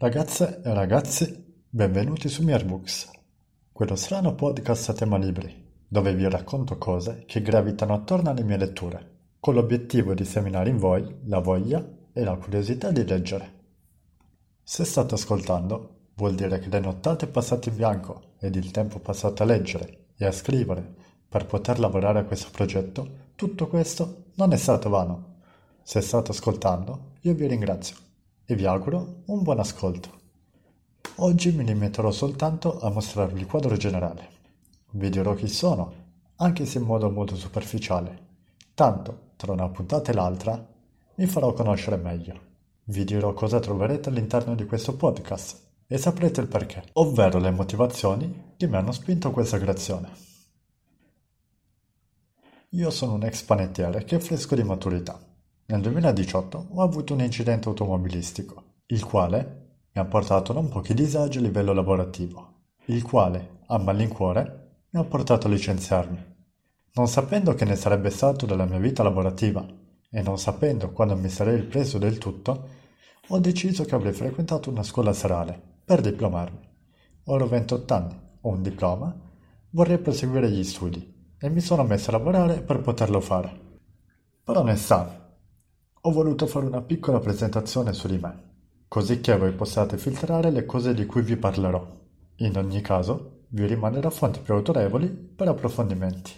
Ragazze 0.00 0.60
e 0.62 0.72
ragazzi, 0.74 1.44
benvenuti 1.68 2.28
su 2.28 2.44
Mierbooks, 2.44 3.10
quello 3.72 3.96
strano 3.96 4.36
podcast 4.36 4.90
a 4.90 4.92
tema 4.92 5.18
libri, 5.18 5.52
dove 5.88 6.14
vi 6.14 6.28
racconto 6.28 6.78
cose 6.78 7.24
che 7.26 7.42
gravitano 7.42 7.94
attorno 7.94 8.30
alle 8.30 8.44
mie 8.44 8.58
letture, 8.58 9.16
con 9.40 9.54
l'obiettivo 9.54 10.14
di 10.14 10.24
seminare 10.24 10.70
in 10.70 10.76
voi 10.76 11.04
la 11.24 11.40
voglia 11.40 11.84
e 12.12 12.22
la 12.22 12.36
curiosità 12.36 12.92
di 12.92 13.04
leggere. 13.04 13.52
Se 14.62 14.84
state 14.84 15.14
ascoltando, 15.14 16.10
vuol 16.14 16.36
dire 16.36 16.60
che 16.60 16.68
le 16.68 16.78
nottate 16.78 17.26
passate 17.26 17.70
in 17.70 17.74
bianco 17.74 18.34
ed 18.38 18.54
il 18.54 18.70
tempo 18.70 19.00
passato 19.00 19.42
a 19.42 19.46
leggere 19.46 20.10
e 20.16 20.26
a 20.26 20.30
scrivere 20.30 20.94
per 21.28 21.44
poter 21.44 21.80
lavorare 21.80 22.20
a 22.20 22.24
questo 22.24 22.50
progetto, 22.52 23.32
tutto 23.34 23.66
questo 23.66 24.26
non 24.36 24.52
è 24.52 24.56
stato 24.56 24.90
vano. 24.90 25.40
Se 25.82 26.00
state 26.00 26.30
ascoltando, 26.30 27.14
io 27.22 27.34
vi 27.34 27.48
ringrazio 27.48 28.06
e 28.50 28.54
vi 28.54 28.64
auguro 28.64 29.24
un 29.26 29.42
buon 29.42 29.58
ascolto. 29.58 30.20
Oggi 31.16 31.52
mi 31.52 31.66
limiterò 31.66 32.10
soltanto 32.10 32.80
a 32.80 32.88
mostrarvi 32.88 33.40
il 33.40 33.46
quadro 33.46 33.76
generale. 33.76 34.26
Vi 34.92 35.10
dirò 35.10 35.34
chi 35.34 35.48
sono, 35.48 35.92
anche 36.36 36.64
se 36.64 36.78
in 36.78 36.84
modo 36.84 37.10
molto 37.10 37.36
superficiale. 37.36 38.26
Tanto, 38.72 39.32
tra 39.36 39.52
una 39.52 39.68
puntata 39.68 40.10
e 40.10 40.14
l'altra, 40.14 40.66
mi 41.16 41.26
farò 41.26 41.52
conoscere 41.52 41.98
meglio. 41.98 42.40
Vi 42.84 43.04
dirò 43.04 43.34
cosa 43.34 43.60
troverete 43.60 44.08
all'interno 44.08 44.54
di 44.54 44.64
questo 44.64 44.96
podcast 44.96 45.66
e 45.86 45.98
saprete 45.98 46.40
il 46.40 46.48
perché, 46.48 46.84
ovvero 46.94 47.38
le 47.38 47.50
motivazioni 47.50 48.54
che 48.56 48.66
mi 48.66 48.76
hanno 48.76 48.92
spinto 48.92 49.28
a 49.28 49.32
questa 49.32 49.58
creazione. 49.58 50.08
Io 52.70 52.88
sono 52.88 53.12
un 53.12 53.24
ex 53.24 53.42
panettiere 53.42 54.04
che 54.04 54.18
fresco 54.18 54.54
di 54.54 54.62
maturità 54.62 55.27
nel 55.70 55.82
2018 55.82 56.68
ho 56.70 56.82
avuto 56.82 57.12
un 57.12 57.20
incidente 57.20 57.68
automobilistico, 57.68 58.76
il 58.86 59.04
quale 59.04 59.80
mi 59.92 60.00
ha 60.00 60.06
portato 60.06 60.54
non 60.54 60.70
pochi 60.70 60.94
disagi 60.94 61.36
a 61.36 61.40
livello 61.42 61.74
lavorativo, 61.74 62.52
il 62.86 63.02
quale, 63.02 63.58
a 63.66 63.76
malincuore, 63.76 64.86
mi 64.88 65.00
ha 65.00 65.04
portato 65.04 65.46
a 65.46 65.50
licenziarmi. 65.50 66.36
Non 66.94 67.06
sapendo 67.06 67.52
che 67.52 67.66
ne 67.66 67.76
sarebbe 67.76 68.08
stato 68.08 68.46
della 68.46 68.64
mia 68.64 68.78
vita 68.78 69.02
lavorativa 69.02 69.66
e 70.10 70.22
non 70.22 70.38
sapendo 70.38 70.90
quando 70.90 71.14
mi 71.16 71.28
sarei 71.28 71.56
ripreso 71.56 71.98
del 71.98 72.16
tutto, 72.16 72.68
ho 73.28 73.38
deciso 73.38 73.84
che 73.84 73.94
avrei 73.94 74.14
frequentato 74.14 74.70
una 74.70 74.82
scuola 74.82 75.12
serale 75.12 75.60
per 75.84 76.00
diplomarmi. 76.00 76.66
Ora 77.24 77.44
ho 77.44 77.48
28 77.48 77.94
anni, 77.94 78.18
ho 78.40 78.48
un 78.48 78.62
diploma, 78.62 79.14
vorrei 79.72 79.98
proseguire 79.98 80.50
gli 80.50 80.64
studi 80.64 81.34
e 81.38 81.50
mi 81.50 81.60
sono 81.60 81.84
messo 81.84 82.08
a 82.08 82.12
lavorare 82.12 82.62
per 82.62 82.80
poterlo 82.80 83.20
fare. 83.20 83.66
Per 84.42 84.56
onestà, 84.56 85.27
ho 86.00 86.12
voluto 86.12 86.46
fare 86.46 86.66
una 86.66 86.80
piccola 86.80 87.18
presentazione 87.18 87.92
su 87.92 88.06
di 88.06 88.18
me, 88.18 88.42
così 88.86 89.20
che 89.20 89.36
voi 89.36 89.52
possiate 89.52 89.98
filtrare 89.98 90.50
le 90.50 90.64
cose 90.64 90.94
di 90.94 91.06
cui 91.06 91.22
vi 91.22 91.36
parlerò. 91.36 91.84
In 92.36 92.56
ogni 92.56 92.80
caso, 92.80 93.44
vi 93.48 93.66
rimanerò 93.66 94.08
fonti 94.10 94.40
più 94.40 94.54
autorevoli 94.54 95.08
per 95.08 95.48
approfondimenti. 95.48 96.32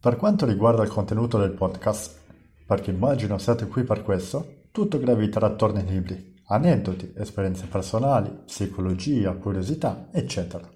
Per 0.00 0.16
quanto 0.16 0.46
riguarda 0.46 0.82
il 0.82 0.88
contenuto 0.88 1.38
del 1.38 1.52
podcast, 1.52 2.18
perché 2.66 2.90
immagino 2.90 3.38
siate 3.38 3.66
qui 3.68 3.84
per 3.84 4.02
questo, 4.02 4.62
tutto 4.72 4.98
graviterà 4.98 5.46
attorno 5.46 5.78
ai 5.78 5.86
libri, 5.86 6.40
aneddoti, 6.46 7.12
esperienze 7.16 7.66
personali, 7.66 8.30
psicologia, 8.46 9.32
curiosità, 9.34 10.08
eccetera. 10.10 10.68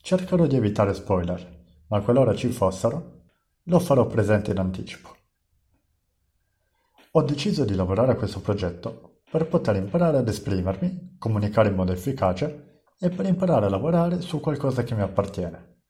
Cercherò 0.00 0.46
di 0.46 0.56
evitare 0.56 0.94
spoiler, 0.94 1.64
ma 1.88 2.00
qualora 2.00 2.34
ci 2.34 2.48
fossero, 2.48 3.22
lo 3.64 3.78
farò 3.78 4.06
presente 4.06 4.52
in 4.52 4.58
anticipo. 4.58 5.14
Ho 7.16 7.22
deciso 7.22 7.64
di 7.64 7.76
lavorare 7.76 8.10
a 8.10 8.16
questo 8.16 8.40
progetto 8.40 9.20
per 9.30 9.46
poter 9.46 9.76
imparare 9.76 10.16
ad 10.16 10.26
esprimermi, 10.26 11.14
comunicare 11.16 11.68
in 11.68 11.76
modo 11.76 11.92
efficace 11.92 12.82
e 12.98 13.08
per 13.08 13.26
imparare 13.26 13.66
a 13.66 13.68
lavorare 13.68 14.20
su 14.20 14.40
qualcosa 14.40 14.82
che 14.82 14.96
mi 14.96 15.02
appartiene. 15.02 15.82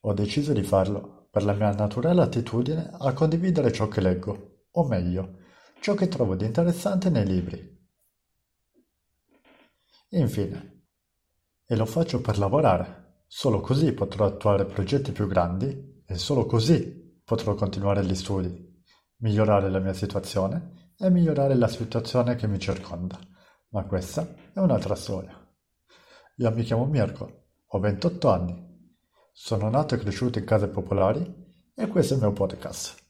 Ho 0.00 0.12
deciso 0.12 0.52
di 0.52 0.64
farlo 0.64 1.28
per 1.30 1.44
la 1.44 1.52
mia 1.52 1.72
naturale 1.72 2.20
attitudine 2.22 2.90
a 2.92 3.12
condividere 3.12 3.70
ciò 3.70 3.86
che 3.86 4.00
leggo, 4.00 4.64
o 4.72 4.84
meglio, 4.88 5.36
ciò 5.78 5.94
che 5.94 6.08
trovo 6.08 6.34
di 6.34 6.46
interessante 6.46 7.10
nei 7.10 7.26
libri. 7.26 7.88
Infine, 10.08 10.86
e 11.64 11.76
lo 11.76 11.86
faccio 11.86 12.20
per 12.20 12.38
lavorare, 12.38 13.20
solo 13.28 13.60
così 13.60 13.92
potrò 13.92 14.26
attuare 14.26 14.64
progetti 14.64 15.12
più 15.12 15.28
grandi 15.28 16.02
e 16.04 16.16
solo 16.16 16.44
così 16.44 17.04
potrò 17.26 17.56
continuare 17.56 18.04
gli 18.04 18.14
studi, 18.14 18.84
migliorare 19.16 19.68
la 19.68 19.80
mia 19.80 19.92
situazione 19.92 20.92
e 20.96 21.10
migliorare 21.10 21.56
la 21.56 21.66
situazione 21.66 22.36
che 22.36 22.46
mi 22.46 22.60
circonda. 22.60 23.18
Ma 23.70 23.84
questa 23.84 24.32
è 24.54 24.60
un'altra 24.60 24.94
storia. 24.94 25.36
Io 26.36 26.50
mi 26.52 26.62
chiamo 26.62 26.86
Mirko, 26.86 27.48
ho 27.66 27.78
28 27.80 28.30
anni, 28.30 28.94
sono 29.32 29.68
nato 29.68 29.96
e 29.96 29.98
cresciuto 29.98 30.38
in 30.38 30.44
case 30.44 30.68
popolari 30.68 31.74
e 31.74 31.88
questo 31.88 32.14
è 32.14 32.16
il 32.16 32.22
mio 32.22 32.32
podcast. 32.32 33.05